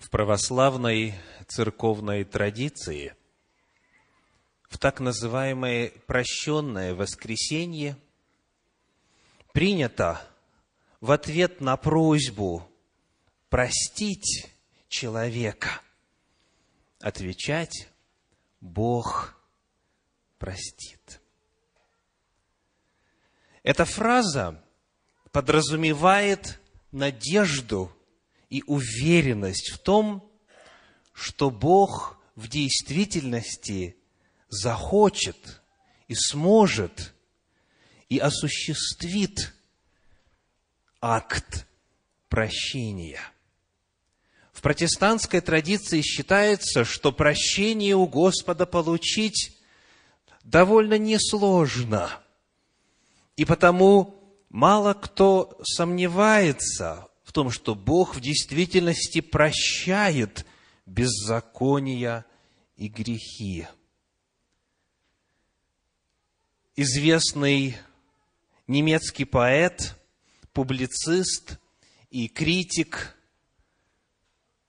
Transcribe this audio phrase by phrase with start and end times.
[0.00, 1.14] в православной
[1.48, 3.14] церковной традиции
[4.68, 7.96] в так называемое прощенное воскресенье
[9.52, 10.20] принято
[11.00, 12.70] в ответ на просьбу
[13.48, 14.46] простить
[14.88, 15.80] человека
[17.00, 17.88] отвечать
[18.60, 19.36] «Бог
[20.38, 21.20] простит».
[23.62, 24.62] Эта фраза
[25.32, 26.60] подразумевает
[26.92, 27.92] надежду
[28.50, 30.30] и уверенность в том,
[31.12, 33.96] что Бог в действительности
[34.48, 35.60] захочет
[36.06, 37.14] и сможет
[38.08, 39.54] и осуществит
[41.00, 41.66] акт
[42.28, 43.20] прощения.
[44.52, 49.56] В протестантской традиции считается, что прощение у Господа получить
[50.42, 52.10] довольно несложно.
[53.36, 54.18] И потому
[54.48, 57.07] мало кто сомневается
[57.38, 60.44] том, что Бог в действительности прощает
[60.86, 62.26] беззакония
[62.76, 63.68] и грехи.
[66.74, 67.76] Известный
[68.66, 69.96] немецкий поэт,
[70.52, 71.60] публицист
[72.10, 73.16] и критик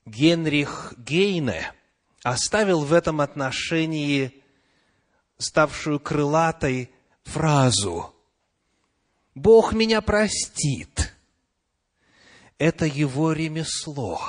[0.06, 1.74] Генрих Гейне
[2.22, 4.44] оставил в этом отношении
[5.40, 6.92] ставшую крылатой
[7.24, 8.14] фразу
[9.34, 11.16] «Бог меня простит»
[12.60, 14.22] это его ремесло.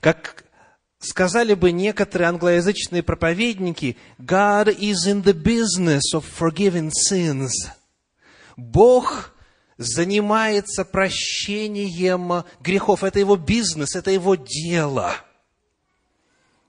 [0.00, 0.44] Как
[0.98, 7.50] сказали бы некоторые англоязычные проповедники, God is in the business of forgiving sins.
[8.56, 9.34] Бог
[9.76, 13.04] занимается прощением грехов.
[13.04, 15.14] Это его бизнес, это его дело.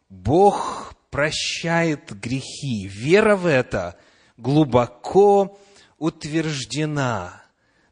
[0.10, 2.88] Бог прощает грехи.
[2.88, 3.98] Вера в это
[4.36, 5.58] глубоко
[5.98, 7.47] утверждена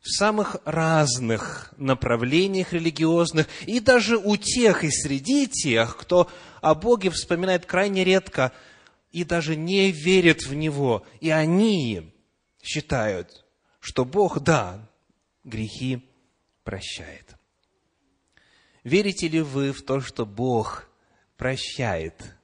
[0.06, 6.30] в самых разных направлениях религиозных, и даже у тех и среди тех, кто
[6.62, 8.52] о Боге вспоминает крайне редко
[9.12, 12.14] и даже не верит в Него, и они
[12.62, 13.46] считают,
[13.80, 14.88] что Бог, да,
[15.44, 16.08] грехи
[16.64, 17.36] прощает.
[18.84, 20.88] Верите ли вы в то, что Бог
[21.36, 22.36] прощает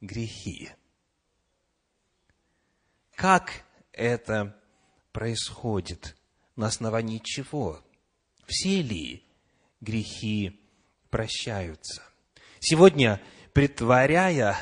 [0.00, 0.70] грехи?
[3.14, 3.62] Как
[3.92, 4.60] это
[5.12, 6.16] происходит?
[6.56, 7.82] На основании чего?
[8.46, 9.22] Все ли
[9.80, 10.60] грехи
[11.10, 12.02] прощаются?
[12.60, 13.20] Сегодня,
[13.52, 14.56] притворяя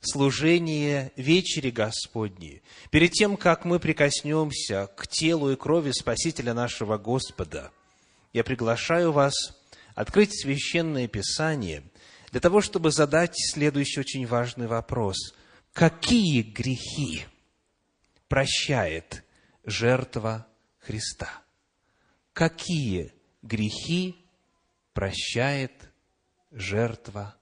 [0.00, 7.72] служение вечери Господней, перед тем, как мы прикоснемся к телу и крови Спасителя нашего Господа,
[8.32, 9.34] я приглашаю вас
[9.94, 11.82] открыть Священное Писание
[12.30, 15.16] для того, чтобы задать следующий очень важный вопрос.
[15.72, 17.24] Какие грехи
[18.28, 19.24] прощает
[19.64, 20.46] жертва
[20.86, 21.28] Христа.
[22.32, 24.24] Какие грехи
[24.92, 25.72] прощает
[26.52, 27.36] жертва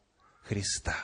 [0.45, 0.97] Христа?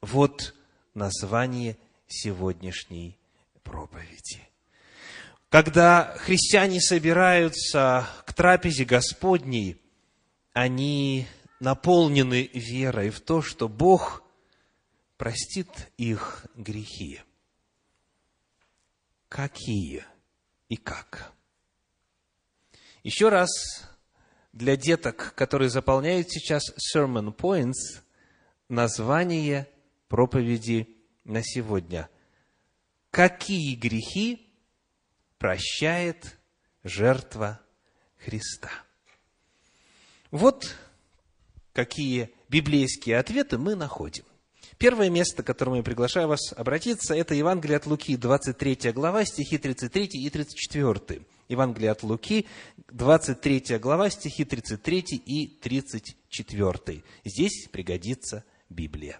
[0.00, 0.56] Вот
[0.94, 1.78] название
[2.08, 3.16] сегодняшней
[3.62, 4.48] проповеди.
[5.50, 9.80] Когда христиане собираются к трапезе Господней,
[10.52, 11.28] они
[11.60, 14.24] наполнены верой в то, что Бог
[15.16, 17.20] простит их грехи.
[19.28, 20.04] Какие
[20.68, 21.37] и как?
[23.08, 23.48] Еще раз,
[24.52, 26.62] для деток, которые заполняют сейчас
[26.94, 28.02] sermon points,
[28.68, 29.66] название
[30.08, 32.10] проповеди на сегодня.
[33.10, 34.46] Какие грехи
[35.38, 36.36] прощает
[36.84, 37.62] жертва
[38.18, 38.68] Христа?
[40.30, 40.76] Вот
[41.72, 44.26] какие библейские ответы мы находим.
[44.76, 49.56] Первое место, к которому я приглашаю вас обратиться, это Евангелие от Луки, 23 глава, стихи
[49.56, 51.22] 33 и 34.
[51.48, 52.46] Евангелие от Луки,
[52.90, 57.02] 23 глава, стихи 33 и 34.
[57.24, 59.18] Здесь пригодится Библия.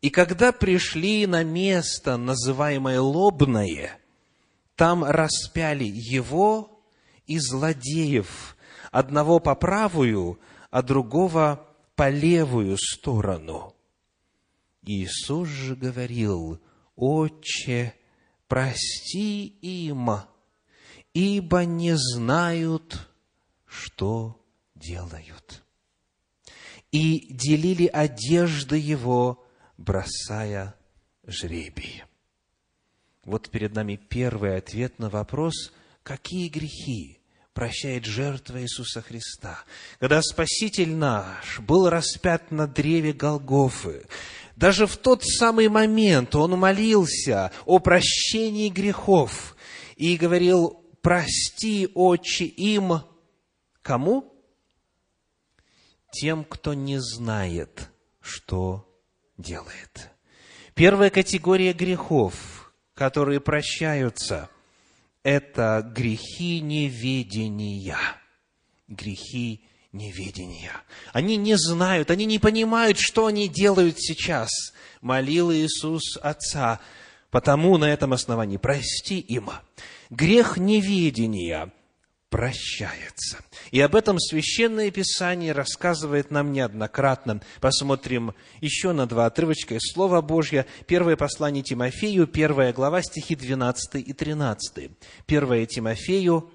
[0.00, 3.98] И когда пришли на место, называемое Лобное,
[4.76, 6.84] там распяли его
[7.26, 8.56] и злодеев,
[8.90, 13.74] одного по правую, а другого по левую сторону.
[14.82, 16.60] Иисус же говорил,
[16.96, 17.94] «Отче,
[18.52, 20.10] прости им,
[21.14, 23.08] ибо не знают,
[23.64, 24.44] что
[24.74, 25.64] делают.
[26.90, 29.42] И делили одежды его,
[29.78, 30.74] бросая
[31.26, 32.04] жребий.
[33.24, 35.72] Вот перед нами первый ответ на вопрос,
[36.02, 37.22] какие грехи
[37.54, 39.64] прощает жертва Иисуса Христа.
[39.98, 44.06] Когда Спаситель наш был распят на древе Голгофы,
[44.56, 49.56] даже в тот самый момент он молился о прощении грехов
[49.96, 53.00] и говорил, прости, Отче, им,
[53.82, 54.32] кому?
[56.12, 57.90] тем, кто не знает,
[58.20, 58.86] что
[59.38, 60.10] делает.
[60.74, 64.48] Первая категория грехов, которые прощаются,
[65.22, 67.98] это грехи неведения.
[68.88, 70.72] Грехи неведения.
[71.12, 74.50] Они не знают, они не понимают, что они делают сейчас.
[75.00, 76.80] Молил Иисус Отца,
[77.30, 79.50] потому на этом основании прости им.
[80.10, 81.72] Грех неведения
[82.32, 83.38] прощается.
[83.72, 87.42] И об этом Священное Писание рассказывает нам неоднократно.
[87.60, 90.64] Посмотрим еще на два отрывочка из Слова Божьего.
[90.86, 94.90] Первое послание Тимофею, первая глава, стихи 12 и 13.
[95.26, 96.50] Первое Тимофею,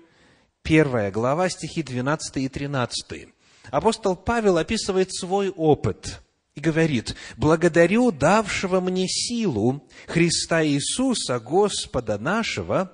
[0.67, 3.29] первая глава, стихи 12 и 13.
[3.71, 6.21] Апостол Павел описывает свой опыт
[6.55, 12.91] и говорит, «Благодарю давшего мне силу Христа Иисуса, Господа нашего,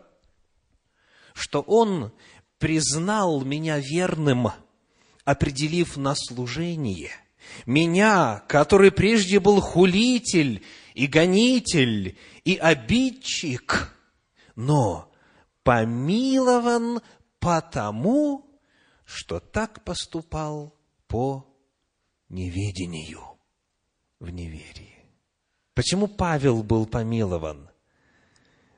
[1.33, 2.11] что Он
[2.59, 4.49] признал меня верным,
[5.25, 7.09] определив на служение.
[7.65, 13.91] Меня, который прежде был хулитель и гонитель и обидчик,
[14.55, 15.11] но
[15.63, 17.01] помилован
[17.43, 18.45] потому,
[19.03, 20.73] что так поступал
[21.07, 21.45] по
[22.29, 23.19] неведению,
[24.21, 24.95] в неверии.
[25.73, 27.69] Почему Павел был помилован?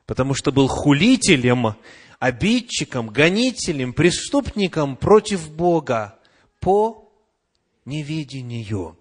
[0.08, 1.76] Потому что был хулителем,
[2.18, 6.20] обидчиком, гонителем, преступником против Бога
[6.60, 7.14] по
[7.86, 8.98] неведению.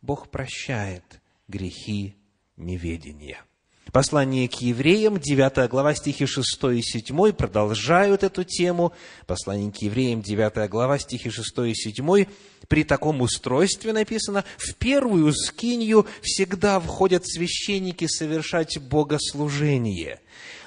[0.00, 2.16] Бог прощает грехи
[2.56, 3.44] неведения.
[3.92, 8.94] Послание к евреям, 9 глава, стихи 6 и 7 продолжают эту тему.
[9.26, 12.24] Послание к евреям, 9 глава, стихи 6 и 7.
[12.68, 20.20] При таком устройстве написано, в первую скинью всегда входят священники совершать богослужение,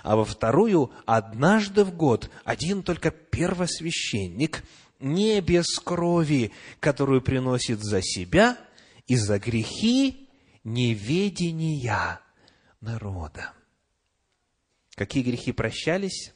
[0.04, 4.63] а во вторую однажды в год один только первосвященник,
[5.00, 8.56] не без крови, которую приносит за себя
[9.07, 10.27] и за грехи
[10.63, 12.22] неведения
[12.85, 13.51] народа.
[14.95, 16.33] Какие грехи прощались?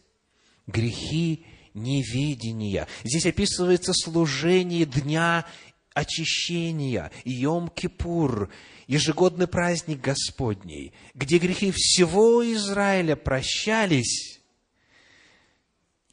[0.67, 2.87] Грехи неведения.
[3.03, 5.45] Здесь описывается служение дня
[5.93, 8.49] очищения, Йом-Кипур,
[8.87, 14.39] ежегодный праздник Господний, где грехи всего Израиля прощались,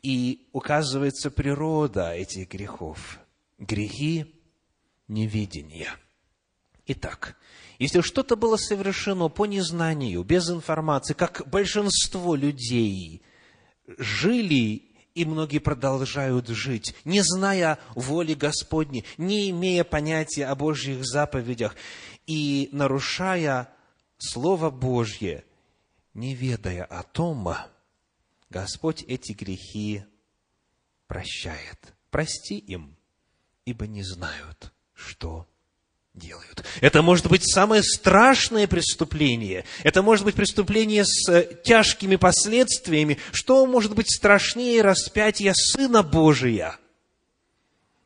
[0.02, 3.18] и указывается природа этих грехов.
[3.58, 4.34] Грехи
[5.08, 5.96] неведения.
[6.86, 7.36] Итак,
[7.78, 13.22] если что-то было совершено по незнанию, без информации, как большинство людей
[13.98, 14.82] жили
[15.14, 21.74] и многие продолжают жить, не зная воли Господней, не имея понятия о Божьих заповедях
[22.26, 23.70] и нарушая
[24.18, 25.44] Слово Божье,
[26.14, 27.54] не ведая о том,
[28.50, 30.04] Господь эти грехи
[31.06, 31.94] прощает.
[32.10, 32.96] Прости им,
[33.64, 35.46] ибо не знают, что
[36.16, 36.64] делают.
[36.80, 39.64] Это может быть самое страшное преступление.
[39.84, 43.18] Это может быть преступление с э, тяжкими последствиями.
[43.32, 46.78] Что может быть страшнее распятия Сына Божия?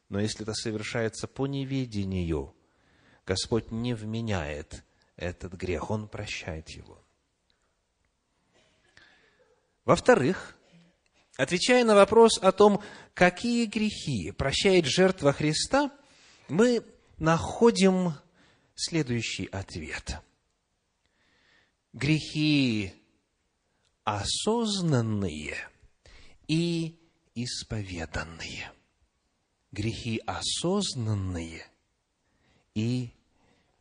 [0.09, 2.55] Но если это совершается по неведению,
[3.25, 4.83] Господь не вменяет
[5.17, 7.01] этот грех, Он прощает его.
[9.85, 10.57] Во-вторых,
[11.37, 12.83] отвечая на вопрос о том,
[13.15, 15.91] какие грехи прощает жертва Христа,
[16.49, 16.83] мы
[17.21, 18.15] находим
[18.75, 20.21] следующий ответ.
[21.93, 22.93] Грехи
[24.05, 25.57] осознанные
[26.49, 26.99] и
[27.35, 28.73] исповеданные.
[29.73, 31.67] Грехи осознанные
[32.75, 33.11] и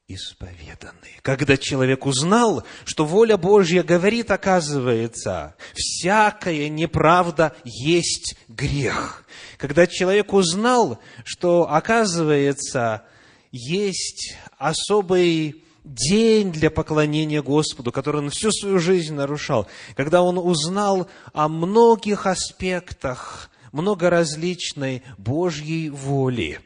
[0.08, 1.20] исповеданные.
[1.22, 9.24] Когда человек узнал, что воля Божья говорит, оказывается, всякая неправда есть грех.
[9.58, 13.06] Когда человек узнал, что, оказывается,
[13.52, 21.10] есть особый день для поклонения Господу, который он всю свою жизнь нарушал, когда он узнал
[21.34, 26.60] о многих аспектах многоразличной Божьей воли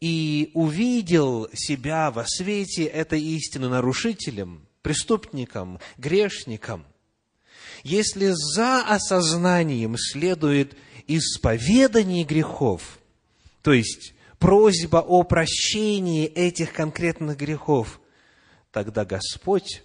[0.00, 6.84] и увидел себя во свете этой истины нарушителем, преступником, грешником,
[7.82, 12.98] если за осознанием следует исповедание грехов,
[13.62, 18.00] то есть просьба о прощении этих конкретных грехов,
[18.70, 19.82] тогда Господь,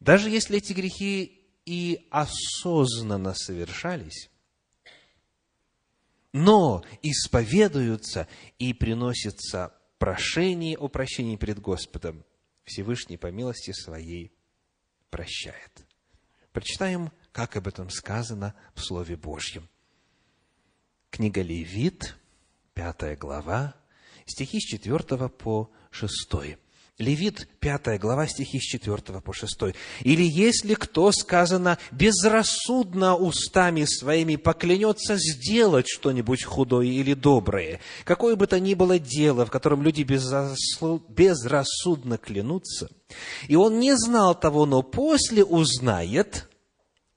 [0.00, 4.30] даже если эти грехи и осознанно совершались,
[6.32, 8.28] но исповедуются
[8.58, 12.24] и приносится прошение о прощении перед Господом,
[12.64, 14.32] Всевышний по милости своей
[15.10, 15.86] прощает.
[16.52, 19.68] Прочитаем, как об этом сказано в Слове Божьем.
[21.10, 22.16] Книга Левит,
[22.78, 23.74] пятая глава,
[24.24, 26.12] стихи с 4 по 6.
[26.98, 29.74] Левит, пятая глава, стихи с 4 по 6.
[30.02, 38.46] «Или если кто, сказано, безрассудно устами своими поклянется сделать что-нибудь худое или доброе, какое бы
[38.46, 42.88] то ни было дело, в котором люди безрассудно клянутся,
[43.48, 46.48] и он не знал того, но после узнает,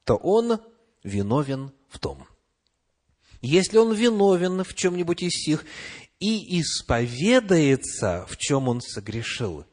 [0.05, 0.59] то он
[1.03, 2.25] виновен в том.
[3.41, 5.65] Если он виновен в чем-нибудь из сих
[6.19, 9.65] и исповедается, в чем он согрешил,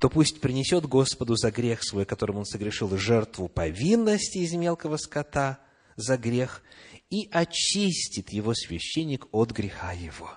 [0.00, 5.58] то пусть принесет Господу за грех свой, которым он согрешил, жертву повинности из мелкого скота
[5.96, 6.62] за грех,
[7.10, 10.30] и очистит его священник от греха его.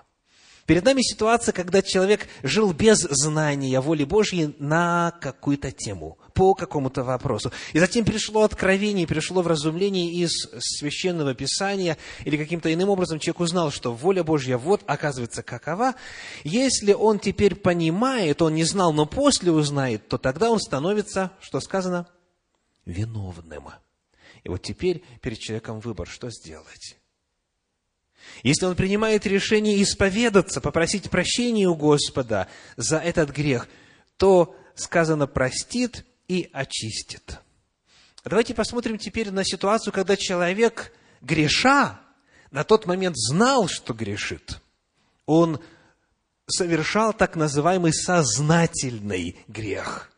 [0.70, 7.02] Перед нами ситуация, когда человек жил без знания воли Божьей на какую-то тему, по какому-то
[7.02, 7.50] вопросу.
[7.72, 13.72] И затем пришло откровение, пришло вразумление из Священного Писания, или каким-то иным образом человек узнал,
[13.72, 15.96] что воля Божья вот, оказывается, какова.
[16.44, 21.58] Если он теперь понимает, он не знал, но после узнает, то тогда он становится, что
[21.58, 22.06] сказано,
[22.86, 23.70] виновным.
[24.44, 26.99] И вот теперь перед человеком выбор, что сделать.
[28.42, 33.68] Если он принимает решение исповедаться, попросить прощения у Господа за этот грех,
[34.16, 37.40] то сказано простит и очистит.
[38.24, 42.00] Давайте посмотрим теперь на ситуацию, когда человек, греша,
[42.50, 44.60] на тот момент знал, что грешит.
[45.26, 45.60] Он
[46.46, 50.10] совершал так называемый сознательный грех.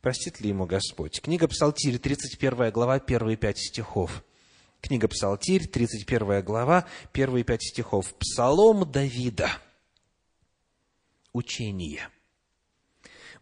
[0.00, 1.20] Простит ли ему Господь?
[1.20, 4.22] Книга Псалтирь, 31 глава, первые пять стихов.
[4.80, 8.14] Книга Псалтирь, 31 глава, первые пять стихов.
[8.14, 9.50] Псалом Давида.
[11.32, 12.08] Учение.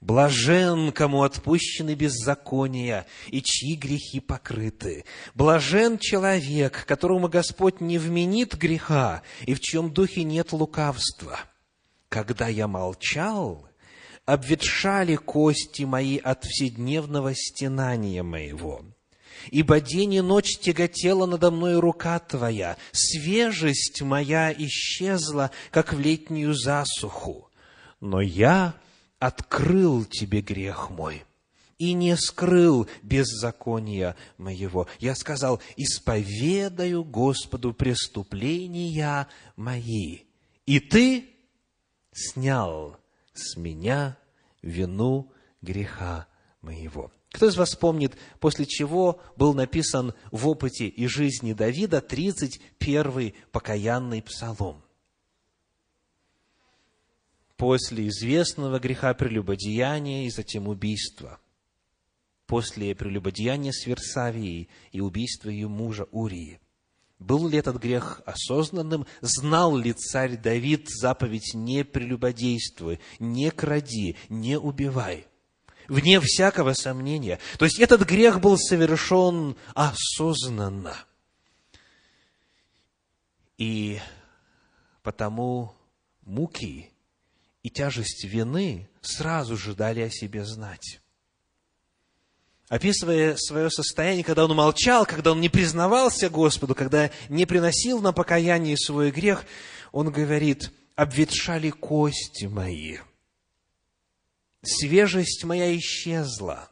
[0.00, 5.04] Блажен, кому отпущены беззакония, и чьи грехи покрыты.
[5.34, 11.40] Блажен человек, которому Господь не вменит греха, и в чьем духе нет лукавства.
[12.08, 13.68] Когда я молчал,
[14.24, 18.84] обветшали кости мои от вседневного стенания моего
[19.50, 26.54] ибо день и ночь тяготела надо мной рука Твоя, свежесть моя исчезла, как в летнюю
[26.54, 27.50] засуху.
[28.00, 28.74] Но я
[29.18, 31.24] открыл Тебе грех мой
[31.78, 34.86] и не скрыл беззакония моего.
[34.98, 40.20] Я сказал, исповедаю Господу преступления мои,
[40.64, 41.30] и Ты
[42.12, 42.98] снял
[43.34, 44.16] с меня
[44.62, 46.26] вину греха
[46.62, 47.12] моего.
[47.36, 54.22] Кто из вас помнит, после чего был написан в опыте и жизни Давида 31-й покаянный
[54.22, 54.82] псалом?
[57.58, 61.38] После известного греха прелюбодеяния и затем убийства.
[62.46, 66.58] После прелюбодеяния с Версавией и убийства ее мужа Урии.
[67.18, 69.06] Был ли этот грех осознанным?
[69.20, 75.26] Знал ли царь Давид заповедь «не прелюбодействуй», «не кради», «не убивай»?
[75.88, 77.38] Вне всякого сомнения.
[77.58, 80.96] То есть этот грех был совершен осознанно.
[83.58, 84.00] И
[85.02, 85.74] потому
[86.22, 86.90] муки
[87.62, 91.00] и тяжесть вины сразу же дали о себе знать.
[92.68, 98.12] Описывая свое состояние, когда он молчал, когда он не признавался Господу, когда не приносил на
[98.12, 99.44] покаяние свой грех,
[99.92, 102.98] он говорит, обветшали кости мои–
[104.66, 106.70] свежесть моя исчезла.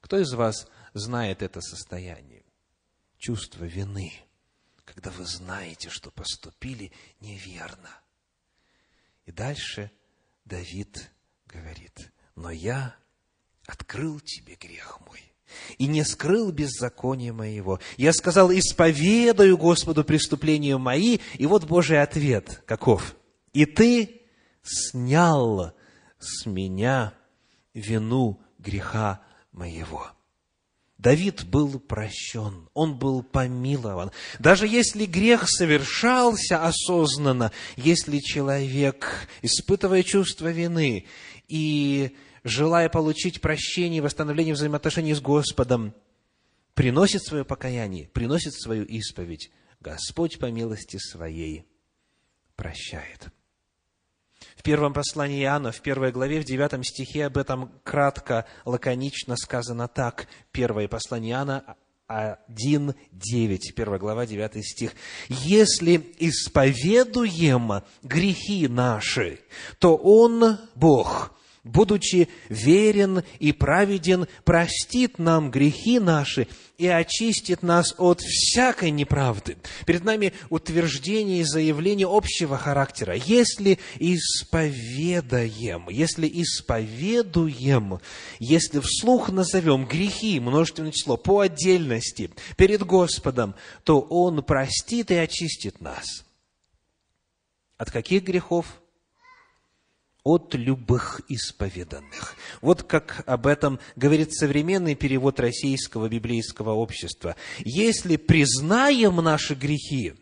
[0.00, 2.44] Кто из вас знает это состояние?
[3.18, 4.12] Чувство вины,
[4.84, 7.90] когда вы знаете, что поступили неверно.
[9.24, 9.90] И дальше
[10.44, 11.10] Давид
[11.46, 12.94] говорит, но я
[13.66, 15.20] открыл тебе грех мой
[15.78, 17.80] и не скрыл беззакония моего.
[17.96, 23.16] Я сказал, исповедаю Господу преступления мои, и вот Божий ответ каков?
[23.52, 24.22] И ты
[24.62, 25.74] снял
[26.18, 27.14] с меня
[27.74, 29.20] вину греха
[29.52, 30.10] моего.
[30.98, 34.10] Давид был прощен, он был помилован.
[34.38, 41.06] Даже если грех совершался осознанно, если человек, испытывая чувство вины
[41.48, 45.94] и желая получить прощение восстановление взаимоотношений с Господом,
[46.72, 51.66] приносит свое покаяние, приносит свою исповедь, Господь по милости своей
[52.56, 53.28] прощает.
[54.66, 60.26] Первом послании Иоанна, в первой главе, в девятом стихе об этом кратко, лаконично сказано так.
[60.50, 61.76] Первое послание Иоанна
[62.08, 64.90] 1, 9, первая глава, 9 стих.
[65.28, 69.38] «Если исповедуем грехи наши,
[69.78, 76.46] то Он, Бог, будучи верен и праведен, простит нам грехи наши
[76.78, 79.56] и очистит нас от всякой неправды.
[79.84, 83.14] Перед нами утверждение и заявление общего характера.
[83.14, 88.00] Если исповедаем, если исповедуем,
[88.38, 93.54] если вслух назовем грехи, множественное число, по отдельности, перед Господом,
[93.84, 96.24] то Он простит и очистит нас.
[97.78, 98.80] От каких грехов?
[100.26, 102.34] От любых исповеданных.
[102.60, 107.36] Вот как об этом говорит современный перевод Российского библейского общества.
[107.60, 110.14] «Если признаем наши грехи,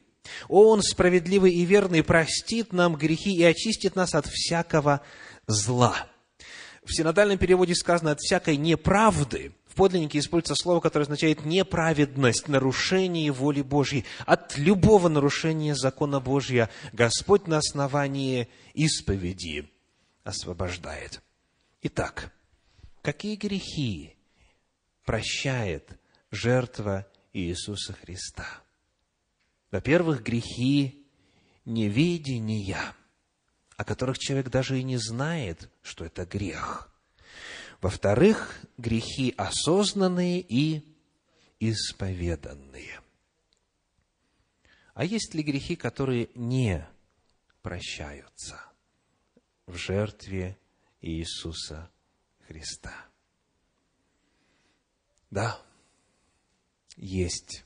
[0.48, 5.00] Он, справедливый и верный, простит нам грехи и очистит нас от всякого
[5.46, 6.06] зла».
[6.84, 13.32] В синодальном переводе сказано «от всякой неправды», в подлиннике используется слово, которое означает неправедность, нарушение
[13.32, 14.04] воли Божьей.
[14.26, 19.68] От любого нарушения закона Божьего Господь на основании исповеди
[20.24, 21.22] освобождает.
[21.82, 22.32] Итак,
[23.02, 24.16] какие грехи
[25.04, 25.98] прощает
[26.30, 28.46] жертва Иисуса Христа?
[29.70, 31.06] Во-первых, грехи
[31.64, 32.94] неведения,
[33.76, 36.90] о которых человек даже и не знает, что это грех.
[37.80, 40.96] Во-вторых, грехи осознанные и
[41.60, 43.00] исповеданные.
[44.94, 46.86] А есть ли грехи, которые не
[47.62, 48.63] прощаются?
[49.66, 50.58] В жертве
[51.00, 51.90] Иисуса
[52.46, 52.94] Христа.
[55.30, 55.60] Да,
[56.96, 57.64] есть.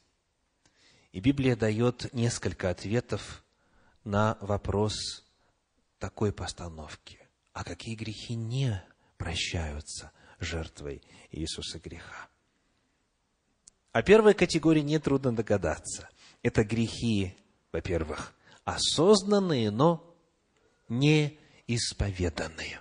[1.13, 3.45] И Библия дает несколько ответов
[4.05, 5.25] на вопрос
[5.99, 7.19] такой постановки.
[7.53, 8.83] А какие грехи не
[9.17, 12.29] прощаются жертвой Иисуса греха?
[13.93, 16.09] О первой категории нетрудно догадаться.
[16.43, 17.37] Это грехи,
[17.73, 18.33] во-первых,
[18.65, 20.17] осознанные, но
[20.89, 22.81] не исповеданные.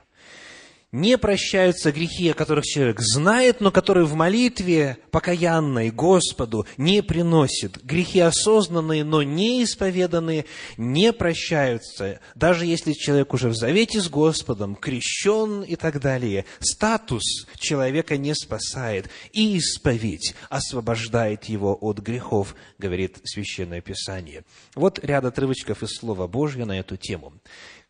[0.93, 7.83] Не прощаются грехи, о которых человек знает, но которые в молитве покаянной Господу не приносит.
[7.83, 10.45] Грехи осознанные, но не исповеданные,
[10.77, 12.21] не прощаются.
[12.35, 18.33] Даже если человек уже в завете с Господом, крещен и так далее, статус человека не
[18.33, 19.09] спасает.
[19.33, 24.45] И исповедь освобождает его от грехов, говорит Священное Писание.
[24.73, 27.33] Вот ряд отрывочков из Слова Божьего на эту тему.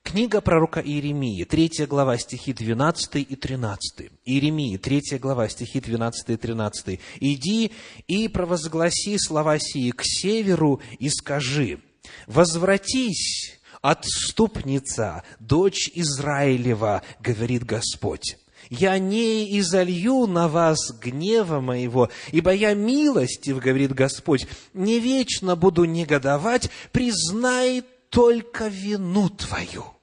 [0.09, 4.09] Книга пророка Иеремии, 3 глава, стихи 12 и 13.
[4.23, 6.99] Иеремии, 3 глава, стихи 12 и 13.
[7.19, 7.73] «Иди
[8.07, 11.81] и провозгласи слова сии к северу и скажи,
[12.25, 18.37] возвратись, отступница, дочь Израилева, говорит Господь.
[18.69, 25.83] Я не изолью на вас гнева моего, ибо я милостив, говорит Господь, не вечно буду
[25.83, 29.96] негодовать, признай только вину твою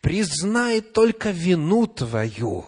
[0.00, 2.66] признай только вину твою,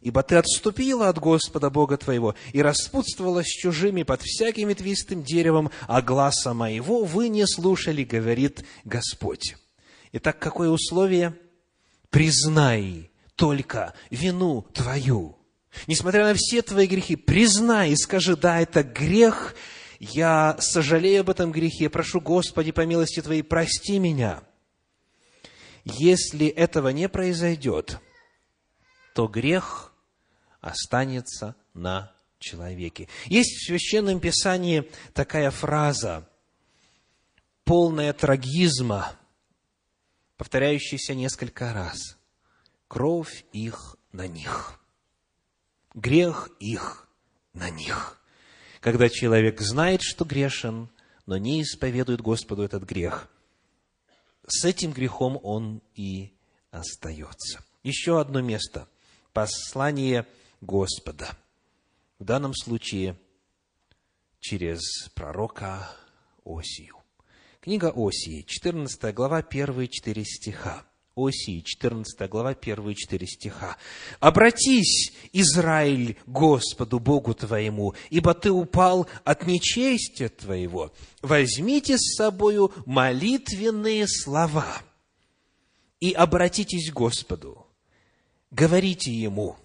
[0.00, 5.70] ибо ты отступила от Господа Бога твоего и распутствовала с чужими под всяким ветвистым деревом,
[5.86, 9.56] а гласа моего вы не слушали, говорит Господь.
[10.12, 11.34] Итак, какое условие?
[12.10, 15.38] Признай только вину твою.
[15.86, 19.54] Несмотря на все твои грехи, признай и скажи, да, это грех,
[19.98, 24.42] я сожалею об этом грехе, прошу, Господи, по милости Твоей, прости меня–
[25.84, 27.98] если этого не произойдет,
[29.14, 29.92] то грех
[30.60, 33.08] останется на человеке.
[33.26, 36.28] Есть в Священном Писании такая фраза,
[37.64, 39.16] полная трагизма,
[40.36, 42.16] повторяющаяся несколько раз.
[42.88, 44.80] Кровь их на них.
[45.94, 47.08] Грех их
[47.54, 48.20] на них.
[48.80, 50.90] Когда человек знает, что грешен,
[51.26, 53.28] но не исповедует Господу этот грех–
[54.46, 56.32] с этим грехом он и
[56.70, 57.64] остается.
[57.82, 58.88] Еще одно место.
[59.32, 60.26] Послание
[60.60, 61.30] Господа.
[62.18, 63.18] В данном случае
[64.40, 65.88] через пророка
[66.44, 66.96] Осию.
[67.60, 70.84] Книга Осии, 14 глава, первые четыре стиха.
[71.14, 73.76] Осии, 14 глава, первые четыре стиха.
[74.18, 80.92] «Обратись, Израиль, Господу Богу твоему, ибо ты упал от нечестия твоего.
[81.20, 84.82] Возьмите с собою молитвенные слова
[86.00, 87.66] и обратитесь к Господу.
[88.50, 89.56] Говорите Ему,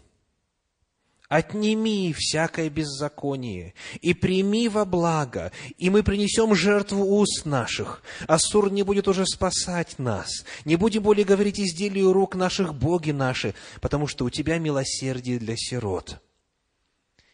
[1.30, 8.02] Отними всякое беззаконие и прими во благо, и мы принесем жертву уст наших.
[8.28, 10.46] Ассур не будет уже спасать нас.
[10.63, 15.58] Не будем более говорить изделию рук наших боги наши, потому что у тебя милосердие для
[15.58, 16.22] сирот.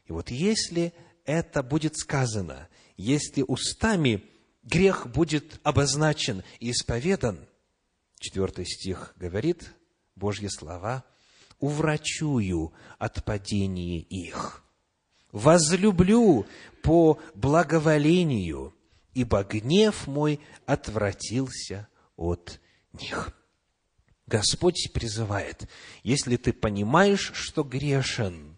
[0.07, 0.91] И вот если
[1.23, 4.23] это будет сказано, если устами
[4.63, 7.37] грех будет обозначен и исповедан,
[8.17, 9.71] четвертый стих говорит
[10.15, 11.03] Божьи слова–
[11.63, 14.65] уврачую от падения их.
[15.31, 16.45] Возлюблю
[16.81, 18.75] по благоволению,
[19.13, 22.59] ибо гнев мой отвратился от
[22.91, 23.33] них.
[24.27, 25.69] Господь призывает,
[26.03, 28.57] если ты понимаешь, что грешен,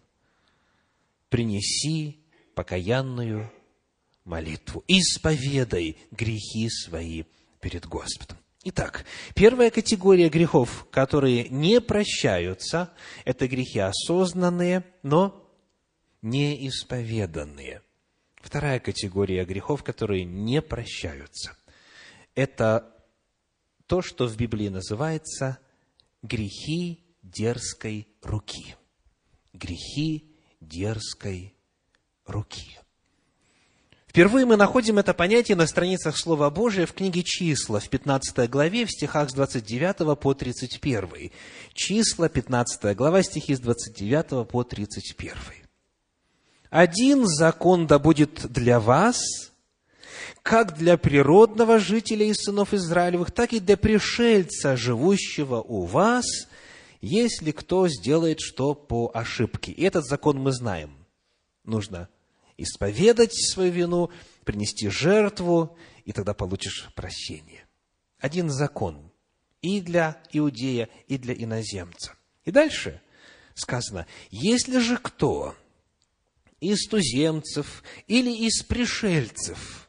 [1.28, 2.18] принеси
[2.56, 3.52] покаянную
[4.24, 7.22] молитву, исповедай грехи свои
[7.60, 8.38] перед Господом.
[8.68, 9.04] Итак,
[9.36, 12.92] первая категория грехов, которые не прощаются,
[13.24, 15.48] это грехи осознанные, но
[16.20, 17.82] неисповеданные.
[18.34, 21.56] Вторая категория грехов, которые не прощаются,
[22.34, 22.92] это
[23.86, 25.60] то, что в Библии называется
[26.22, 28.74] грехи дерзкой руки.
[29.52, 31.54] Грехи дерзкой
[32.24, 32.80] руки.
[34.16, 38.86] Впервые мы находим это понятие на страницах Слова Божия в книге «Числа» в 15 главе,
[38.86, 41.32] в стихах с 29 по 31.
[41.74, 45.34] Числа, 15 глава, стихи с 29 по 31.
[46.70, 49.20] «Один закон да будет для вас,
[50.40, 56.24] как для природного жителя и сынов Израилевых, так и для пришельца, живущего у вас,
[57.02, 59.72] если кто сделает что по ошибке».
[59.72, 60.96] И этот закон мы знаем.
[61.64, 62.08] Нужно
[62.56, 64.10] исповедать свою вину,
[64.44, 67.66] принести жертву, и тогда получишь прощение.
[68.18, 69.10] Один закон
[69.60, 72.14] и для иудея, и для иноземца.
[72.44, 73.00] И дальше
[73.54, 75.54] сказано, если же кто
[76.60, 79.88] из туземцев или из пришельцев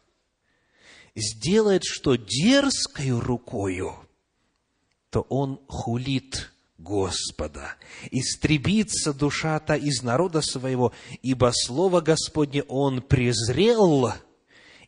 [1.16, 3.96] сделает что дерзкою рукою,
[5.10, 7.76] то он хулит Господа.
[8.12, 14.14] Истребится душа-то из народа своего, ибо Слово Господне он презрел,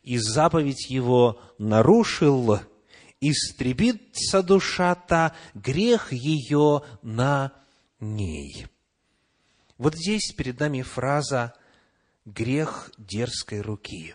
[0.02, 2.60] и заповедь его нарушил,
[3.20, 7.52] истребится душа-то, грех ее на
[7.98, 8.66] ней.
[9.78, 11.54] Вот здесь перед нами фраза
[12.24, 14.14] «грех дерзкой руки»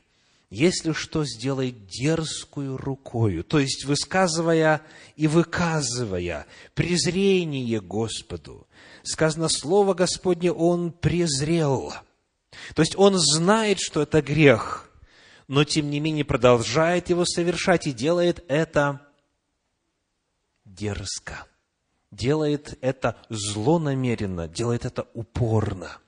[0.50, 4.82] если что, сделай дерзкую рукою, то есть высказывая
[5.16, 8.68] и выказывая презрение Господу.
[9.04, 11.94] Сказано слово Господне, он презрел.
[12.74, 14.90] То есть он знает, что это грех,
[15.48, 19.02] но тем не менее продолжает его совершать и делает это
[20.64, 21.48] дерзко,
[22.12, 25.98] делает это злонамеренно, делает это упорно–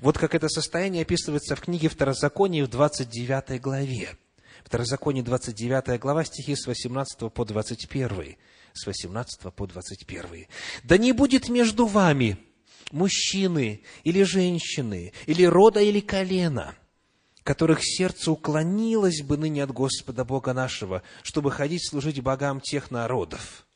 [0.00, 4.16] вот как это состояние описывается в книге Второзаконии в 29 главе.
[4.64, 8.36] Второзаконие 29 глава, стихи с 18 по 21.
[8.72, 10.46] С 18 по 21.
[10.84, 12.38] «Да не будет между вами
[12.92, 16.74] мужчины или женщины, или рода, или колена,
[17.44, 23.66] которых сердце уклонилось бы ныне от Господа Бога нашего, чтобы ходить служить богам тех народов.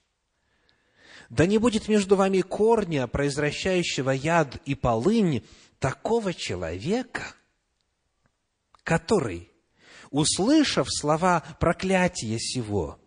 [1.31, 5.43] Да не будет между вами корня, произвращающего яд и полынь,
[5.83, 7.35] такого человека,
[8.85, 9.51] который,
[10.11, 13.01] услышав слова проклятия сего,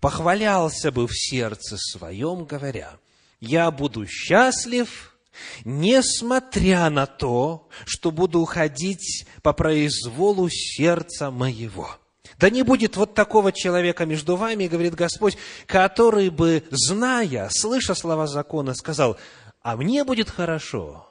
[0.00, 2.98] похвалялся бы в сердце своем, говоря,
[3.40, 5.16] «Я буду счастлив,
[5.64, 11.96] несмотря на то, что буду уходить по произволу сердца моего».
[12.38, 18.26] Да не будет вот такого человека между вами, говорит Господь, который бы, зная, слыша слова
[18.26, 19.16] закона, сказал,
[19.66, 21.08] а мне будет хорошо,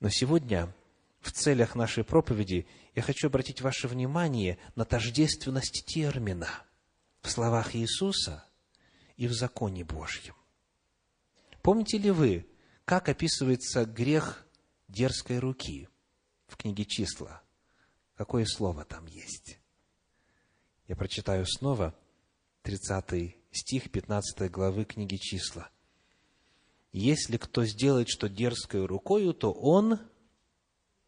[0.01, 0.75] Но сегодня
[1.21, 6.49] в целях нашей проповеди я хочу обратить ваше внимание на тождественность термина
[7.21, 8.43] в словах Иисуса
[9.15, 10.35] и в законе Божьем.
[11.61, 12.45] Помните ли вы,
[12.83, 14.45] как описывается грех
[14.89, 15.87] дерзкой руки
[16.47, 17.41] в книге числа?
[18.15, 19.57] Какое слово там есть?
[20.87, 21.97] Я прочитаю снова
[22.63, 25.69] 30 стих 15 главы книги числа.
[26.91, 29.99] Если кто сделает что дерзкой рукою, то он,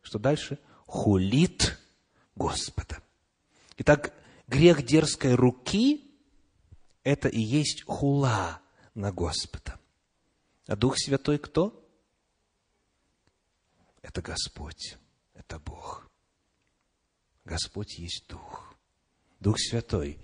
[0.02, 0.60] что дальше?
[0.86, 1.80] Хулит
[2.36, 3.02] Господа.
[3.78, 4.14] Итак,
[4.48, 6.06] грех дерзкой руки–
[7.04, 8.62] это и есть хула
[8.94, 9.80] на Господа.
[10.68, 11.76] А Дух Святой кто?
[14.02, 14.98] Это Господь,
[15.34, 16.10] это Бог.
[17.46, 18.76] Господь есть Дух.
[19.40, 20.20] Дух Святой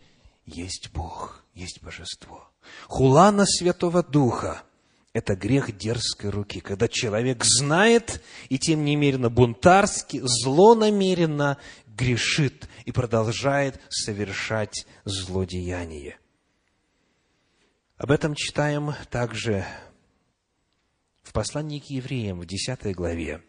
[0.45, 2.47] есть Бог, есть Божество.
[2.88, 4.63] Хула на Святого Духа–
[5.15, 13.79] это грех дерзкой руки, когда человек знает и тем немерено бунтарски, злонамеренно грешит и продолжает
[13.89, 16.19] совершать злодеяние.
[17.97, 19.65] Об этом читаем также
[21.23, 23.41] в послании к евреям в 10 главе,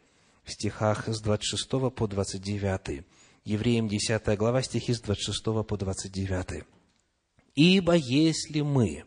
[0.44, 3.04] в стихах с 26 по 29.
[3.44, 6.64] Евреям 10 глава, стихи с 26 по 29.
[7.56, 9.04] «Ибо если мы,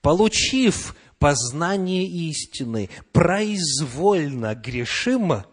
[0.00, 5.44] получив познание истины, произвольно грешим,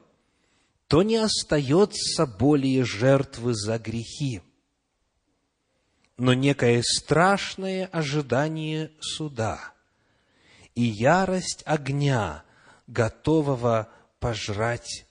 [0.88, 4.42] то не остается более жертвы за грехи,
[6.18, 9.74] но некое страшное ожидание суда
[10.76, 12.44] и ярость огня,
[12.88, 15.06] готового пожрать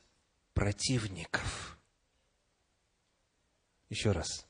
[0.55, 1.79] противников.
[3.89, 4.47] Еще раз.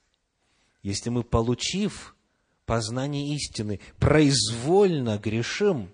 [0.82, 2.15] Если мы, получив
[2.66, 5.90] познание истины, произвольно грешим,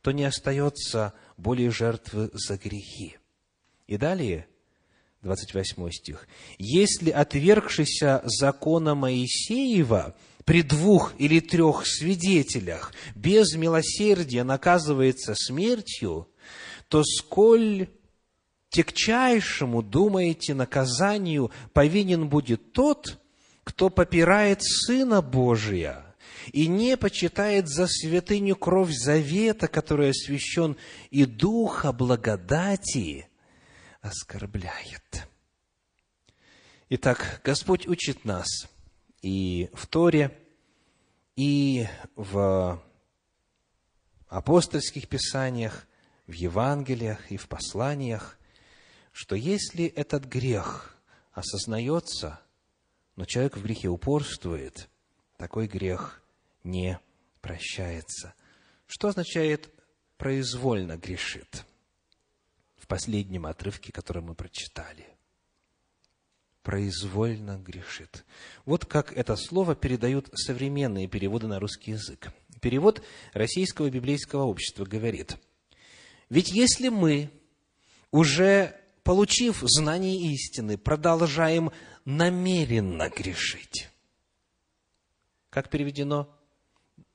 [0.00, 3.18] то не остается более жертвы за грехи.
[3.86, 4.46] И далее–
[5.22, 6.26] 28 стих.
[6.58, 16.28] «Если отвергшийся закона Моисеева при двух или трех свидетелях без милосердия наказывается смертью,
[16.88, 17.88] то сколь
[18.70, 23.20] тягчайшему, думаете, наказанию повинен будет тот,
[23.62, 26.11] кто попирает Сына Божия
[26.52, 30.76] и не почитает за святыню кровь завета, который освящен,
[31.10, 33.28] и Духа благодати,
[34.00, 35.28] оскорбляет.
[36.88, 38.46] Итак, Господь учит нас
[39.22, 40.36] и в Торе,
[41.36, 42.82] и в
[44.28, 45.86] апостольских писаниях,
[46.26, 48.38] в Евангелиях и в посланиях,
[49.12, 50.96] что если этот грех
[51.32, 52.40] осознается,
[53.16, 54.88] но человек в грехе упорствует,
[55.36, 56.21] такой грех
[56.64, 56.98] не
[57.40, 58.34] прощается.
[58.86, 59.70] Что означает
[60.16, 61.64] произвольно грешит?
[62.82, 65.06] в последнем отрывке, который мы прочитали.
[66.62, 68.24] Произвольно грешит.
[68.64, 72.32] Вот как это слово передают современные переводы на русский язык.
[72.60, 73.02] Перевод
[73.34, 75.36] Российского библейского общества говорит,
[76.28, 77.30] ведь если мы,
[78.10, 81.70] уже получив знание истины, продолжаем
[82.04, 83.88] намеренно грешить,
[85.50, 86.28] как переведено?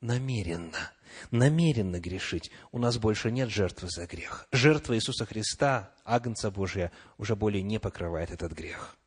[0.01, 0.91] Намеренно
[1.31, 4.47] намеренно грешить, у нас больше нет жертвы за грех.
[4.51, 8.97] Жертва Иисуса Христа, Агнца Божия, уже более не покрывает этот грех.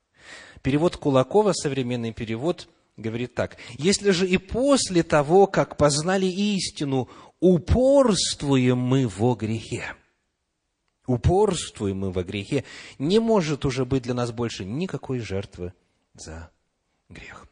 [0.62, 3.56] Перевод Кулакова, современный перевод, говорит так.
[3.78, 7.08] «Если же и после того, как познали истину,
[7.40, 9.94] упорствуем мы во грехе,
[11.06, 12.64] упорствуем мы во грехе,
[12.98, 15.72] не может уже быть для нас больше никакой жертвы
[16.14, 16.50] за
[17.08, 17.49] грех.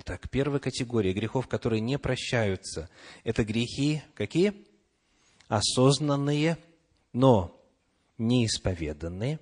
[0.00, 2.88] Итак, первая категория грехов, которые не прощаются,
[3.24, 4.64] это грехи какие?
[5.48, 6.56] Осознанные,
[7.12, 7.60] но
[8.16, 9.40] неисповеданные.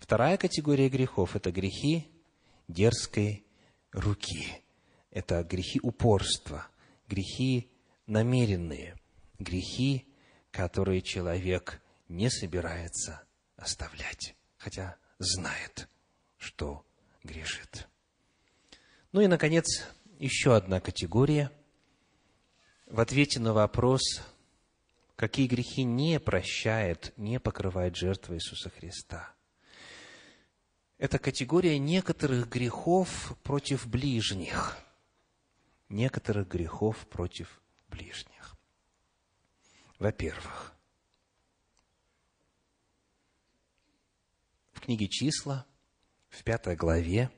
[0.00, 2.08] Вторая категория грехов– это грехи
[2.66, 3.46] дерзкой
[3.92, 4.60] руки.
[5.12, 6.66] Это грехи упорства,
[7.06, 7.70] грехи
[8.08, 8.98] намеренные,
[9.38, 10.04] грехи,
[10.50, 13.22] которые человек не собирается
[13.56, 15.88] оставлять, хотя знает,
[16.38, 16.84] что
[17.22, 17.86] грешит.
[19.16, 19.86] Ну и, наконец,
[20.18, 21.50] еще одна категория.
[22.84, 24.02] В ответе на вопрос,
[25.16, 29.34] какие грехи не прощает, не покрывает жертва Иисуса Христа.
[30.98, 34.76] это категория некоторых грехов против ближних.
[35.88, 38.54] Некоторых грехов против ближних.
[39.98, 40.74] Во-первых,
[44.74, 45.64] в книге «Числа»,
[46.28, 47.30] в пятой главе,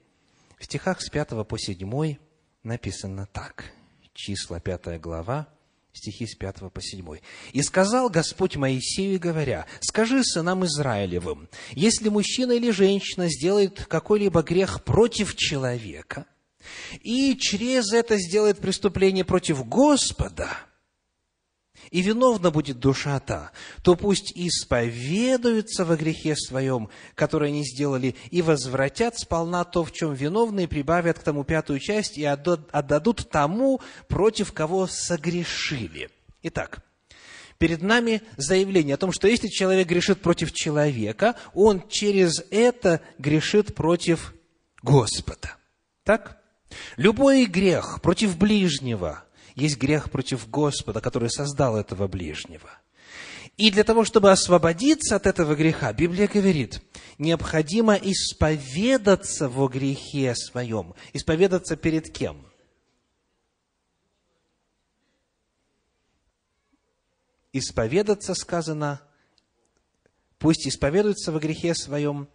[0.58, 2.16] в стихах с 5 по 7
[2.62, 3.64] написано так.
[4.12, 5.48] Числа, пятая глава,
[5.92, 7.18] стихи с 5 по 7.
[7.52, 14.82] «И сказал Господь Моисею, говоря, «Скажи сынам Израилевым, если мужчина или женщина сделает какой-либо грех
[14.84, 16.26] против человека,
[17.02, 20.48] и через это сделает преступление против Господа,
[21.90, 28.42] и виновна будет душа та, то пусть исповедуются во грехе своем, который они сделали, и
[28.42, 33.80] возвратят сполна то, в чем виновны, и прибавят к тому пятую часть, и отдадут тому,
[34.08, 36.10] против кого согрешили.
[36.42, 36.80] Итак,
[37.58, 43.74] перед нами заявление о том, что если человек грешит против человека, он через это грешит
[43.74, 44.34] против
[44.82, 45.56] Господа.
[46.04, 46.38] Так?
[46.96, 49.24] Любой грех против ближнего–
[49.58, 52.70] есть грех против Господа, который создал этого ближнего.
[53.56, 56.80] И для того, чтобы освободиться от этого греха, Библия говорит,
[57.18, 60.94] необходимо исповедаться во грехе своем.
[61.12, 62.46] Исповедаться перед кем?
[67.52, 69.00] Исповедаться сказано,
[70.38, 72.28] пусть исповедуется во грехе своем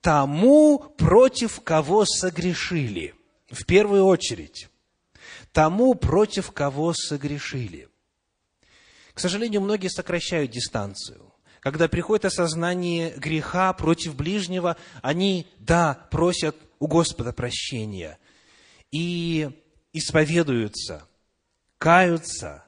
[0.00, 3.14] тому, против кого согрешили.
[3.50, 4.68] В первую очередь
[5.52, 7.88] тому, против кого согрешили.
[9.14, 11.32] К сожалению, многие сокращают дистанцию.
[11.60, 18.18] Когда приходит осознание греха против ближнего, они, да, просят у Господа прощения
[18.92, 19.50] и
[19.92, 21.06] исповедуются,
[21.78, 22.64] каются,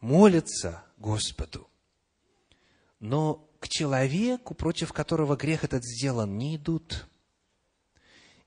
[0.00, 1.68] молятся Господу.
[2.98, 7.06] Но к человеку, против которого грех этот сделан, не идут.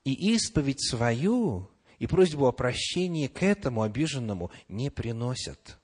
[0.03, 5.79] И исповедь свою и просьбу о прощении к этому обиженному не приносят,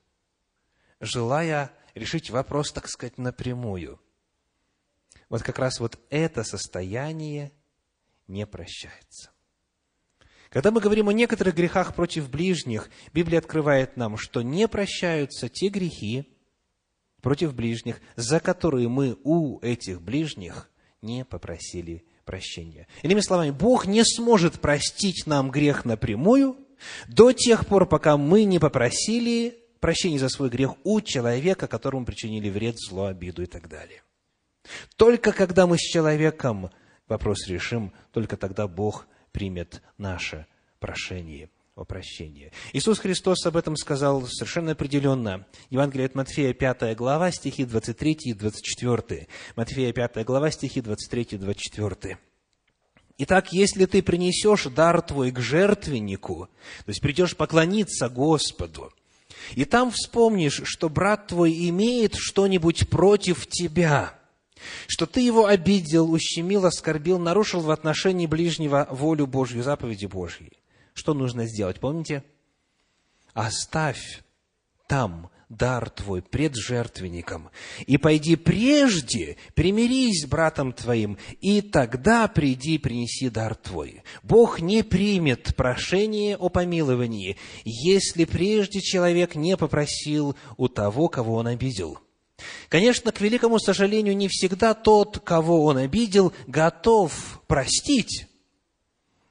[1.00, 4.00] желая решить вопрос, так сказать, напрямую.
[5.28, 7.52] Вот как раз вот это состояние
[8.28, 9.30] не прощается.
[10.50, 15.68] Когда мы говорим о некоторых грехах против ближних, Библия открывает нам, что не прощаются те
[15.68, 16.32] грехи
[17.20, 20.70] против ближних, за которые мы у этих ближних
[21.02, 22.86] не попросили прощения.
[23.02, 26.56] Иными словами, Бог не сможет простить нам грех напрямую
[27.08, 32.50] до тех пор, пока мы не попросили прощения за свой грех у человека, которому причинили
[32.50, 34.02] вред, зло, обиду и так далее.
[34.96, 36.70] Только когда мы с человеком
[37.06, 40.46] вопрос решим, только тогда Бог примет наше
[40.78, 42.52] прошение о прощении.
[42.72, 45.46] Иисус Христос об этом сказал совершенно определенно.
[45.70, 49.26] Евангелие от Матфея, 5 глава, стихи 23 и 24.
[49.56, 52.18] Матфея, 5 глава, стихи 23 и 24.
[53.18, 56.48] Итак, если ты принесешь дар твой к жертвеннику,
[56.84, 58.92] то есть придешь поклониться Господу,
[59.54, 64.18] и там вспомнишь, что брат твой имеет что-нибудь против тебя,
[64.86, 70.52] что ты его обидел, ущемил, оскорбил, нарушил в отношении ближнего волю Божью, заповеди Божьей,
[70.94, 72.24] что нужно сделать, помните?
[73.34, 74.22] Оставь
[74.86, 77.50] там дар твой пред жертвенником,
[77.86, 84.02] и пойди прежде, примирись с братом твоим, и тогда приди, принеси дар твой.
[84.22, 91.46] Бог не примет прошение о помиловании, если прежде человек не попросил у того, кого он
[91.46, 91.98] обидел.
[92.68, 98.26] Конечно, к великому сожалению, не всегда тот, кого он обидел, готов простить,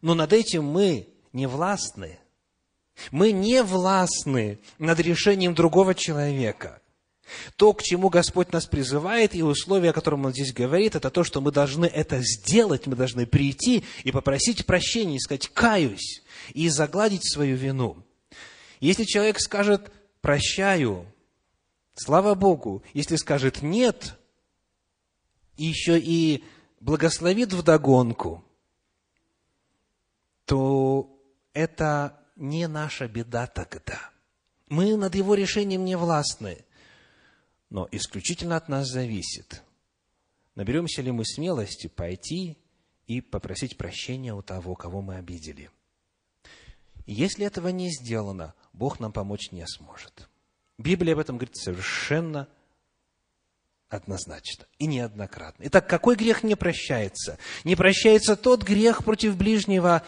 [0.01, 2.19] но над этим мы не властны.
[3.11, 6.79] Мы не властны над решением другого человека.
[7.55, 11.23] То, к чему Господь нас призывает, и условия, о котором Он здесь говорит, это то,
[11.23, 16.21] что мы должны это сделать, мы должны прийти и попросить прощения, сказать «каюсь»,
[16.53, 18.03] и загладить свою вину.
[18.79, 19.91] Если человек скажет
[20.21, 21.05] «прощаю»,
[21.95, 24.17] слава Богу, если скажет «нет»,
[25.55, 26.43] еще и
[26.79, 28.43] благословит вдогонку,
[30.45, 31.12] то
[31.53, 34.11] это не наша беда тогда.
[34.67, 36.65] Мы над его решением не властны,
[37.69, 39.63] но исключительно от нас зависит,
[40.55, 42.57] наберемся ли мы смелости пойти
[43.07, 45.69] и попросить прощения у того, кого мы обидели.
[47.05, 50.29] если этого не сделано, Бог нам помочь не сможет.
[50.77, 52.47] Библия об этом говорит совершенно
[53.89, 55.63] однозначно и неоднократно.
[55.65, 57.37] Итак, какой грех не прощается?
[57.63, 60.03] Не прощается тот грех против ближнего,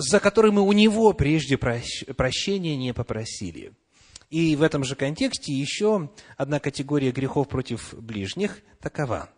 [0.00, 3.72] за который мы у него прежде прощения не попросили.
[4.30, 9.28] И в этом же контексте еще одна категория грехов против ближних такова.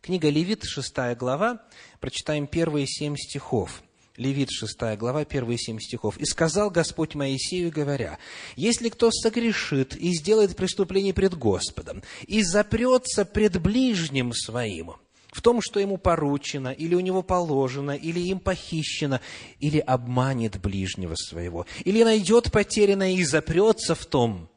[0.00, 1.62] Книга Левит, шестая глава,
[1.98, 3.82] прочитаем первые семь стихов.
[4.16, 6.16] Левит, шестая глава, первые семь стихов.
[6.18, 8.18] «И сказал Господь Моисею, говоря,
[8.54, 14.92] «Если кто согрешит и сделает преступление пред Господом, и запрется пред ближним своим,
[15.36, 19.20] в том, что ему поручено, или у него положено, или им похищено,
[19.60, 24.48] или обманет ближнего своего, или найдет потерянное и запрется в том,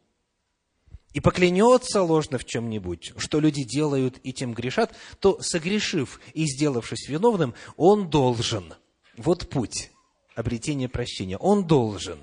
[1.12, 7.10] и поклянется ложно в чем-нибудь, что люди делают и тем грешат, то, согрешив и сделавшись
[7.10, 8.74] виновным, он должен–
[9.18, 9.92] вот путь
[10.34, 11.38] обретения прощения.
[11.38, 12.20] Он должен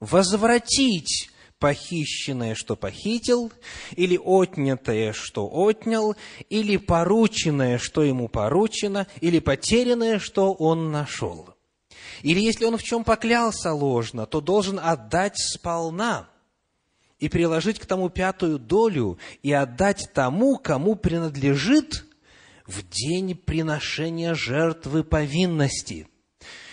[0.00, 1.30] возвратить
[1.60, 3.52] похищенное, что похитил,
[3.94, 6.16] или отнятое, что отнял,
[6.48, 11.50] или порученное, что ему поручено, или потерянное, что он нашел.
[12.22, 16.28] Или если он в чем поклялся ложно, то должен отдать сполна
[17.18, 22.06] и приложить к тому пятую долю и отдать тому, кому принадлежит
[22.66, 26.08] в день приношения жертвы повинности.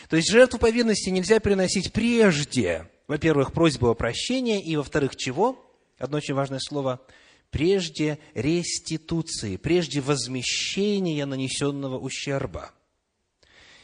[0.10, 5.64] То есть жертву повинности нельзя приносить прежде, во-первых, просьбу о прощении, и, во-вторых, чего?
[5.98, 7.02] Одно очень важное слово–
[7.50, 12.72] прежде реституции, прежде возмещения нанесенного ущерба.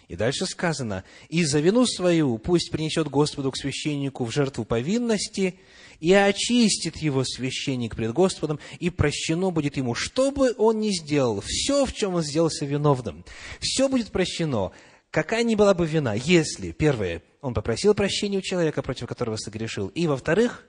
[0.09, 5.59] И дальше сказано, «И за вину свою пусть принесет Господу к священнику в жертву повинности,
[5.99, 11.41] и очистит его священник пред Господом, и прощено будет ему, что бы он ни сделал,
[11.45, 13.24] все, в чем он сделался виновным,
[13.61, 14.74] все будет прощено,
[15.14, 19.88] какая ни была бы вина, если, первое, он попросил прощения у человека, против которого согрешил,
[19.89, 20.66] и, во-вторых,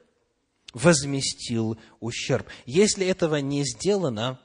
[0.74, 2.46] возместил ущерб.
[2.66, 4.38] Если этого не сделано,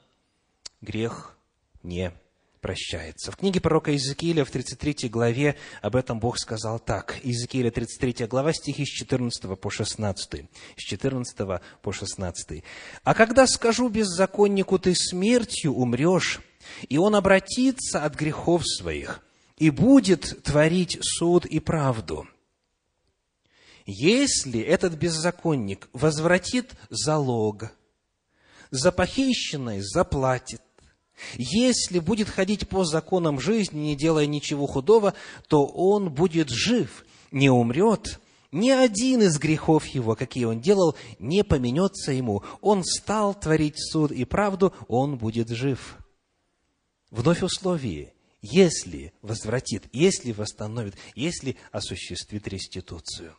[0.80, 1.36] грех
[1.82, 2.12] не
[2.62, 3.30] прощается.
[3.30, 7.18] В книге пророка Иезекииля в 33 главе об этом Бог сказал так.
[7.22, 10.44] Иезекииля 33 глава, стихи с 14 по 16.
[10.76, 12.64] С 14 по 16.
[13.04, 16.40] «А когда скажу беззаконнику, ты смертью умрешь,
[16.88, 19.22] и он обратится от грехов своих,
[19.60, 22.26] и будет творить суд и правду».
[23.86, 27.72] Если этот беззаконник возвратит залог,
[28.70, 30.62] за похищенное заплатит,
[31.36, 35.14] если будет ходить по законам жизни, не делая ничего худого,
[35.48, 38.20] то он будет жив, не умрет.
[38.52, 42.42] Ни один из грехов его, какие он делал, не поменется ему.
[42.60, 45.96] Он стал творить суд и правду, он будет жив.
[47.10, 48.12] Вновь условие.
[48.42, 53.36] Если возвратит, если восстановит, если осуществит реституцию.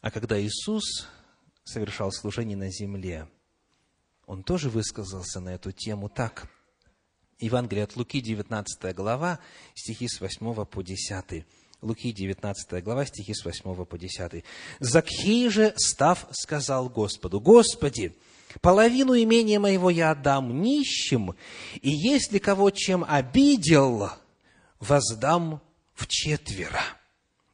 [0.00, 1.08] А когда Иисус
[1.64, 3.28] совершал служение на земле–
[4.26, 6.48] он тоже высказался на эту тему так.
[7.38, 9.38] Евангелие от Луки, 19 глава,
[9.74, 11.44] стихи с 8 по 10.
[11.82, 14.44] Луки, 19 глава, стихи с 8 по 10.
[14.80, 18.16] «Закхей же, став, сказал Господу, «Господи,
[18.60, 21.34] половину имения моего я отдам нищим,
[21.80, 24.10] и если кого чем обидел,
[24.80, 25.60] воздам
[25.94, 26.80] в четверо».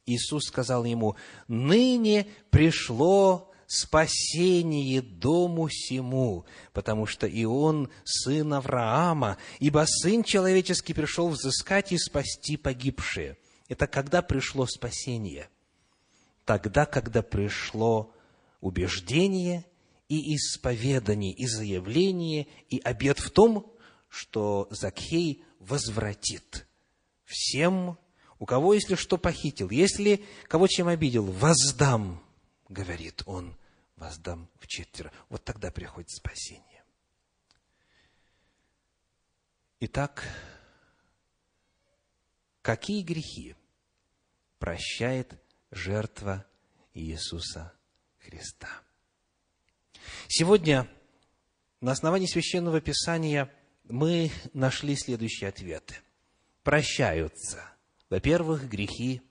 [0.07, 9.85] Иисус сказал ему, «Ныне пришло спасение дому сему, потому что и он сын Авраама, ибо
[9.87, 13.39] сын человеческий пришел взыскать и спасти погибшие.
[13.69, 15.49] Это когда пришло спасение?
[16.45, 18.13] Тогда, когда пришло
[18.61, 19.65] убеждение
[20.11, 23.73] и исповедание, и заявление, и обет в том,
[24.09, 26.67] что Закхей возвратит
[27.25, 27.97] всем,
[28.41, 32.21] у кого, если что, похитил, если кого чем обидел, воздам,
[32.69, 33.57] говорит он,
[33.95, 35.13] воздам в четверо.
[35.29, 36.83] Вот тогда приходит спасение.
[39.79, 40.25] Итак,
[42.63, 43.55] какие грехи
[44.59, 45.41] прощает
[45.71, 46.45] жертва
[46.95, 47.73] Иисуса
[48.19, 48.83] Христа?
[50.29, 50.89] Сегодня
[51.81, 53.51] на основании Священного Писания
[53.85, 55.97] мы нашли следующие ответы.
[56.63, 57.65] Прощаются,
[58.09, 59.23] во-первых, грехи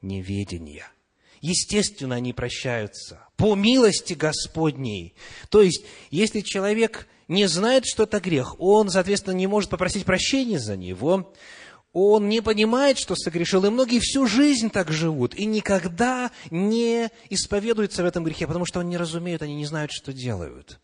[0.00, 0.90] неведения–
[1.40, 5.14] естественно, они прощаются по милости Господней.
[5.48, 10.58] То есть, если человек не знает, что это грех, он, соответственно, не может попросить прощения
[10.58, 11.32] за него,
[11.92, 18.02] он не понимает, что согрешил, и многие всю жизнь так живут, и никогда не исповедуются
[18.02, 20.80] в этом грехе, потому что они не разумеют, они не знают, что делают.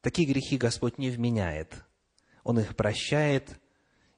[0.00, 1.74] Такие грехи Господь не вменяет.
[2.42, 3.58] Он их прощает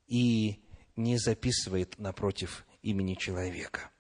[0.07, 0.62] и
[0.94, 3.90] не записывает напротив имени человека.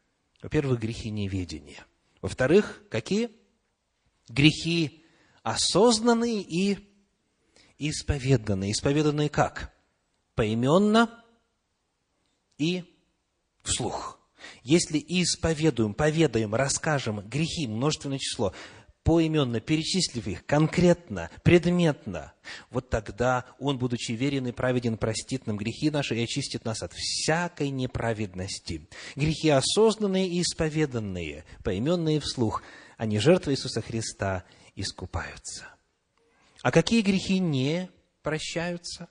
[0.42, 1.84] Во-первых, грехи неведения.
[2.22, 3.30] Во-вторых, какие?
[4.28, 5.04] Грехи
[5.42, 6.78] осознанные и
[7.78, 8.72] исповеданные.
[8.72, 9.72] Исповеданные как?
[10.34, 11.24] Поименно
[12.58, 12.84] и
[13.62, 14.18] вслух.
[14.62, 18.52] Если исповедуем, поведаем, расскажем грехи, множественное число,
[19.02, 22.32] поименно, перечислив их конкретно, предметно,
[22.70, 26.92] вот тогда Он, будучи верен и праведен, простит нам грехи наши и очистит нас от
[26.92, 28.88] всякой неправедности.
[29.14, 32.62] Грехи осознанные и исповеданные, поименные вслух,
[32.96, 34.44] они жертвы Иисуса Христа
[34.74, 35.66] искупаются.
[36.62, 37.88] А какие грехи не
[38.22, 39.08] прощаются?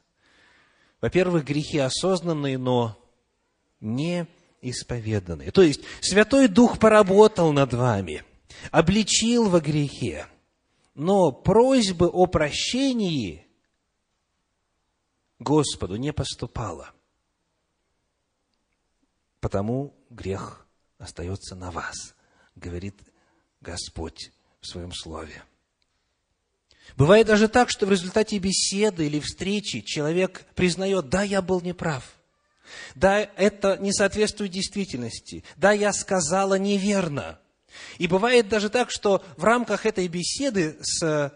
[1.00, 2.98] Во-первых, грехи осознанные, но
[3.80, 4.28] не
[4.62, 5.52] исповеданные.
[5.52, 8.24] То есть, Святой Дух поработал над вами,
[8.72, 10.28] обличил во грехе,
[10.96, 13.46] но просьбы о прощении
[15.40, 16.92] Господу не поступало.
[19.40, 20.66] Потому грех
[20.98, 22.16] остается на вас,
[22.56, 22.96] говорит
[23.62, 25.44] Господь в своем Слове.
[26.98, 32.16] Бывает даже так, что в результате беседы или встречи человек признает, да, я был неправ.
[32.96, 35.44] Да, это не соответствует действительности.
[35.56, 37.40] Да, я сказала неверно.
[37.98, 41.34] И бывает даже так, что в рамках этой беседы с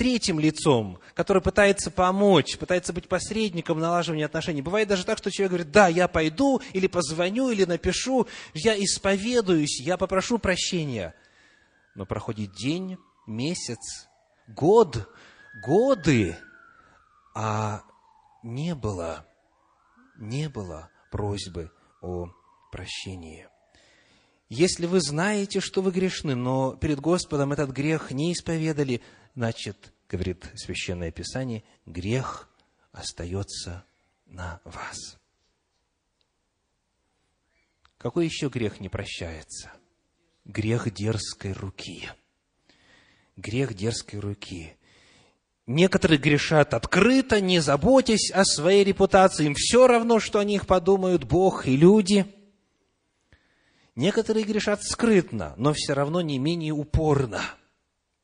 [0.00, 4.62] третьим лицом, который пытается помочь, пытается быть посредником налаживания отношений.
[4.62, 9.78] Бывает даже так, что человек говорит, да, я пойду, или позвоню, или напишу, я исповедуюсь,
[9.80, 11.14] я попрошу прощения.
[11.94, 14.08] Но проходит день, месяц,
[14.48, 15.06] год,
[15.62, 16.34] годы,
[17.34, 17.82] а
[18.42, 19.26] не было,
[20.20, 22.30] не было просьбы о
[22.70, 23.48] прощении.
[24.48, 29.00] Если вы знаете, что вы грешны, но перед Господом этот грех не исповедали,
[29.34, 32.48] значит, говорит Священное Писание, грех
[32.92, 33.84] остается
[34.26, 35.18] на вас.
[37.98, 39.72] Какой еще грех не прощается?
[40.44, 42.08] Грех дерзкой руки–
[43.40, 44.76] грех дерзкой руки.
[45.72, 49.46] Некоторые грешат открыто, не заботясь о своей репутации.
[49.46, 52.26] Им все равно, что о них подумают Бог и люди.
[53.94, 57.40] Некоторые грешат скрытно, но все равно не менее упорно.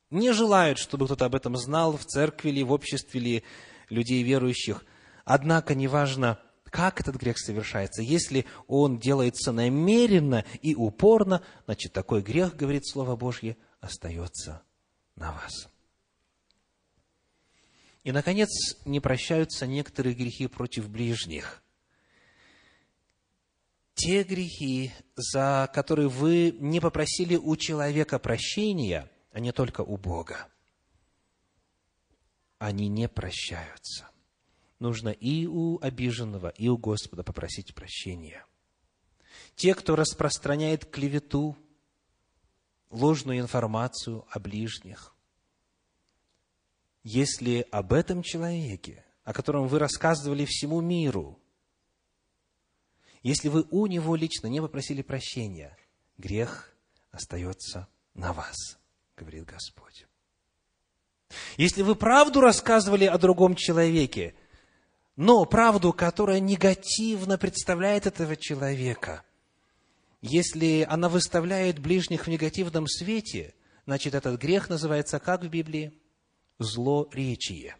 [0.09, 3.43] Не желают, чтобы кто-то об этом знал в церкви или в обществе или
[3.89, 4.83] людей верующих.
[5.23, 8.01] Однако неважно, как этот грех совершается.
[8.01, 14.63] Если он делается намеренно и упорно, значит, такой грех, говорит Слово Божье, остается
[15.15, 15.69] на вас.
[18.07, 18.47] И, наконец,
[18.85, 21.61] не прощаются некоторые грехи против ближних.
[23.95, 30.47] Те грехи, за которые вы не попросили у человека прощения, а не только у Бога,
[32.59, 34.07] они не прощаются.
[34.79, 38.45] Нужно и у обиженного, и у Господа попросить прощения.
[39.55, 41.57] Те, кто распространяет клевету,
[42.89, 45.16] ложную информацию о ближних.
[47.09, 51.39] Если об этом человеке, о котором вы рассказывали всему миру,
[53.23, 55.77] если вы у него лично не попросили прощения,
[56.17, 56.75] грех
[57.11, 58.57] остается на вас,
[59.15, 60.05] говорит Господь.
[61.55, 64.35] Если вы правду рассказывали о другом человеке,
[65.15, 69.23] но правду, которая негативно представляет этого человека,
[70.19, 73.53] если она выставляет ближних в негативном свете,
[73.85, 75.97] значит, этот грех называется как в Библии?
[76.59, 77.75] Злоречие.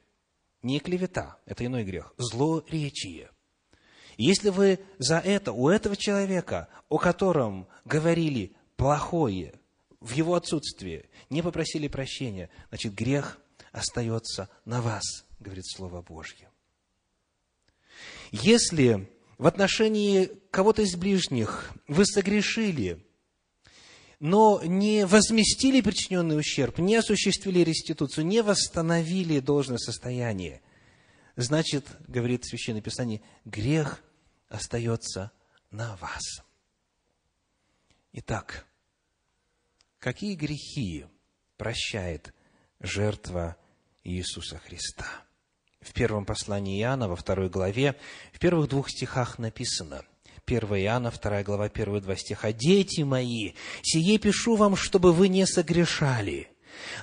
[0.62, 2.14] Не клевета, это иной грех.
[2.18, 3.30] Злоречие.
[4.18, 9.54] Если вы за это у этого человека, о котором говорили плохое
[10.00, 13.40] в его отсутствие, не попросили прощения, значит, грех
[13.72, 15.04] остается на вас,
[15.40, 16.50] говорит Слово Божье.
[18.32, 23.06] Если в отношении кого-то из ближних вы согрешили,
[24.20, 30.62] но не возместили причиненный ущерб, не осуществили реституцию, не восстановили должное состояние,
[31.36, 34.04] значит, говорит Священное Писание, грех
[34.50, 35.32] остается
[35.72, 36.44] на вас.
[38.14, 38.66] Итак,
[40.00, 41.06] какие грехи
[41.58, 42.34] прощает
[42.80, 43.58] жертва
[44.04, 45.28] Иисуса Христа?
[45.88, 47.96] в первом послании Иоанна, во второй главе,
[48.34, 50.04] в первых двух стихах написано,
[50.48, 55.46] 1 Иоанна, 2 глава, первые два стиха, «Дети мои, сие пишу вам, чтобы вы не
[55.46, 56.48] согрешали».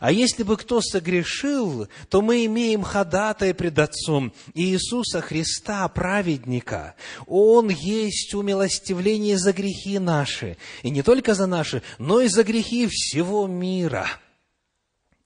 [0.00, 6.94] А если бы кто согрешил, то мы имеем ходатая пред Отцом Иисуса Христа, праведника.
[7.26, 10.56] Он есть умилостивление за грехи наши.
[10.82, 14.08] И не только за наши, но и за грехи всего мира.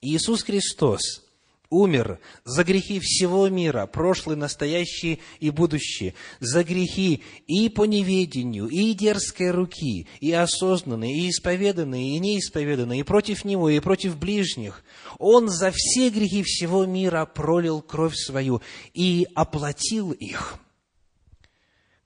[0.01, 1.23] Иисус Христос–
[1.71, 8.93] умер за грехи всего мира, прошлые, настоящие и будущие, за грехи и по неведению, и
[8.95, 14.83] дерзкой руки, и осознанные, и исповеданные, и неисповеданные, и против Него, и против ближних.
[15.19, 18.63] Он за все грехи всего мира пролил кровь свою
[18.95, 20.59] и оплатил их.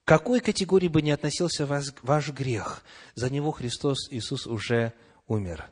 [0.03, 2.83] К какой категории бы ни относился ваш, грех,
[3.15, 4.91] за него Христос Иисус уже
[5.27, 5.69] умер.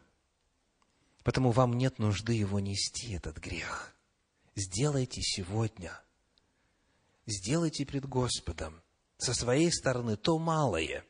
[1.24, 3.96] Потому вам нет нужды его нести, этот грех.
[4.56, 6.00] Сделайте сегодня,
[7.26, 8.82] сделайте пред Господом
[9.18, 11.06] со своей стороны то малое,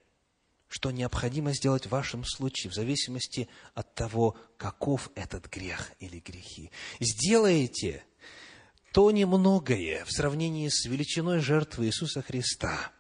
[0.67, 6.71] что необходимо сделать в вашем случае, в зависимости от того, каков этот грех или грехи.
[6.99, 8.03] Сделайте
[8.91, 12.91] то немногое в сравнении с величиной жертвы Иисуса Христа,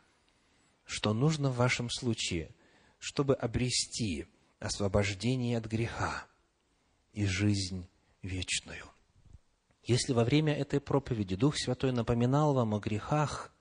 [0.85, 2.55] что нужно в вашем случае,
[2.97, 4.27] чтобы обрести
[4.59, 6.25] освобождение от греха
[7.13, 7.87] и жизнь
[8.21, 8.85] вечную.
[9.83, 13.51] Если во время этой проповеди Дух Святой напоминал вам о грехах,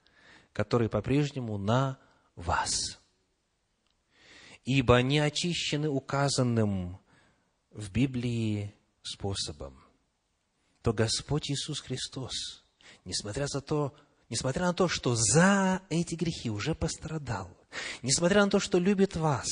[0.53, 1.99] которые по-прежнему на
[2.37, 3.01] вас,
[4.65, 6.99] ибо они очищены указанным
[7.71, 9.83] в Библии способом,
[10.83, 12.65] то Господь Иисус Христос,
[13.05, 13.95] несмотря, за то,
[14.29, 17.51] несмотря на то, что за эти грехи уже пострадал,
[18.03, 19.47] несмотря на то, что любит вас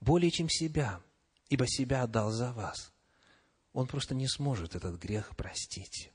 [0.00, 1.00] более, чем себя,
[1.48, 2.92] ибо себя отдал за вас,
[3.72, 6.12] Он просто не сможет этот грех простить.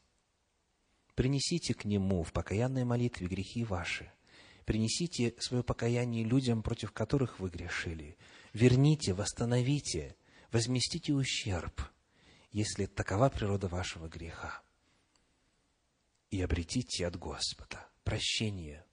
[1.16, 4.12] Принесите к Нему в покаянной молитве грехи ваши,
[4.66, 8.18] принесите свое покаяние людям, против которых вы грешили,
[8.54, 10.16] верните, восстановите,
[10.52, 11.82] возместите ущерб–
[12.54, 14.62] если такова природа вашего греха.
[16.30, 18.86] И обретите от Господа прощение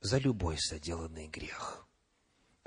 [0.00, 1.87] за любой соделанный грех.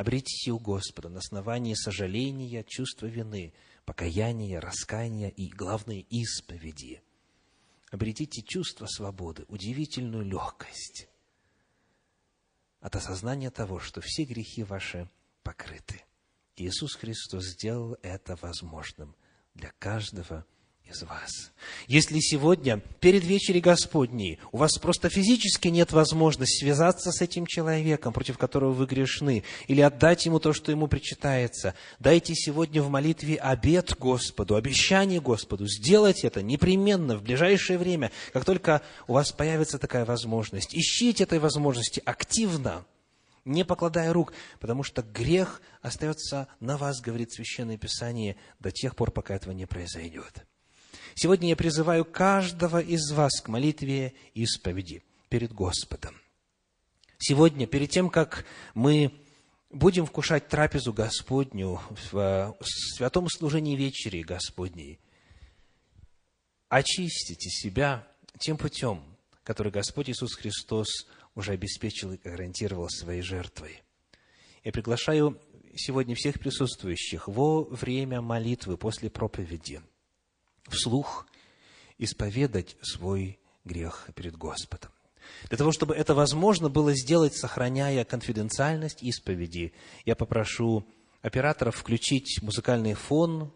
[0.01, 3.53] Обретите у Господа на основании сожаления, чувства вины,
[3.85, 7.03] покаяния, раскаяния и, главное, исповеди.
[7.91, 11.07] Обретите чувство свободы, удивительную легкость
[12.79, 15.07] от осознания того, что все грехи ваши
[15.43, 16.03] покрыты.
[16.55, 19.15] Иисус Христос сделал это возможным
[19.53, 20.47] для каждого
[20.91, 21.51] из вас.
[21.87, 28.13] Если сегодня, перед вечерей Господней, у вас просто физически нет возможности связаться с этим человеком,
[28.13, 33.35] против которого вы грешны, или отдать ему то, что ему причитается, дайте сегодня в молитве
[33.35, 39.79] обет Господу, обещание Господу, сделать это непременно в ближайшее время, как только у вас появится
[39.79, 40.75] такая возможность.
[40.75, 42.85] Ищите этой возможности активно–
[43.45, 49.11] не покладая рук, потому что грех остается на вас, говорит Священное Писание, до тех пор,
[49.11, 50.45] пока этого не произойдет.
[51.15, 56.15] Сегодня я призываю каждого из вас к молитве исповеди перед Господом.
[57.17, 59.13] Сегодня, перед тем, как мы
[59.69, 61.79] будем вкушать трапезу Господню
[62.11, 64.99] в святом служении вечери Господней,
[66.69, 68.07] очистите себя
[68.39, 69.03] тем путем,
[69.43, 70.87] который Господь Иисус Христос
[71.35, 73.81] уже обеспечил и гарантировал своей жертвой.
[74.63, 75.39] Я приглашаю
[75.75, 79.81] сегодня всех присутствующих во время молитвы после проповеди
[80.71, 81.27] вслух
[81.97, 84.91] исповедать свой грех перед Господом.
[85.49, 89.73] Для того, чтобы это возможно было сделать, сохраняя конфиденциальность исповеди,
[90.05, 90.85] я попрошу
[91.21, 93.51] операторов включить музыкальный фон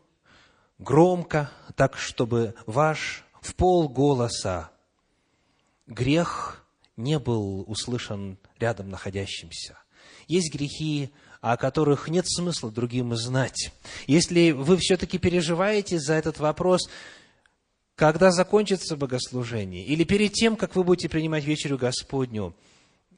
[0.78, 4.72] громко, так, чтобы ваш в пол голоса
[5.88, 6.66] грех
[6.97, 9.78] не был услышан рядом находящимся.
[10.28, 11.11] Есть грехи,
[11.45, 13.71] о которых нет смысла другим знать.
[14.07, 16.89] Если вы все-таки переживаете за этот вопрос,
[17.93, 22.55] когда закончится богослужение, или перед тем, как вы будете принимать вечерю Господню,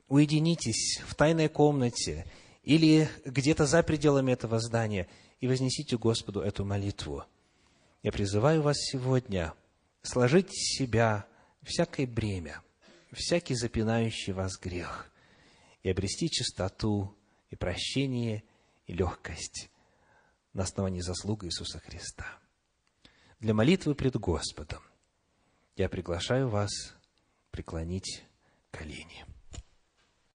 [0.10, 2.26] уединитесь в тайной комнате
[2.64, 5.08] или где-то за пределами этого здания
[5.40, 7.24] и вознесите Господу эту молитву.
[8.04, 9.54] Я призываю вас сегодня
[10.02, 11.26] сложить с себя
[11.64, 12.62] всякое бремя–
[13.14, 15.10] всякий запинающий вас грех,
[15.82, 17.17] и обрести чистоту,
[17.50, 18.44] и прощение,
[18.86, 19.70] и легкость
[20.54, 22.26] на основании заслуг Иисуса Христа.
[23.40, 24.82] Для молитвы пред Господом
[25.76, 26.96] я приглашаю вас
[27.52, 28.24] преклонить
[28.72, 29.26] колени.